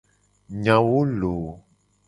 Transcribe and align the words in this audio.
Nyawo 0.61 0.99
loooo. 1.19 1.51